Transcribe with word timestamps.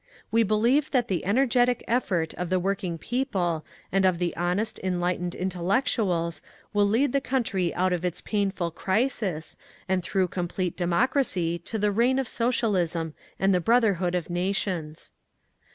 We 0.31 0.41
believe 0.41 0.89
that 0.89 1.09
the 1.09 1.23
energetic 1.25 1.83
effort 1.87 2.33
of 2.33 2.49
the 2.49 2.59
working 2.59 2.97
people 2.97 3.63
and 3.91 4.03
of 4.03 4.17
the 4.17 4.35
honest 4.35 4.79
enlightened 4.83 5.35
intellectuals 5.35 6.41
will 6.73 6.87
lead 6.87 7.11
the 7.13 7.21
country 7.21 7.71
out 7.75 7.93
of 7.93 8.03
its 8.03 8.19
painful 8.19 8.71
crisis, 8.71 9.57
and 9.87 10.01
through 10.01 10.29
complete 10.29 10.75
democracy 10.75 11.59
to 11.59 11.77
the 11.77 11.91
reign 11.91 12.17
of 12.17 12.27
Socialism 12.27 13.13
and 13.39 13.53
the 13.53 13.59
brotherhood 13.61 14.15
of 14.15 14.27
nations. 14.27 15.11